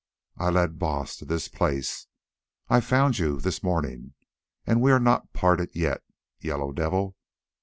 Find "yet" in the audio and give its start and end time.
5.75-6.01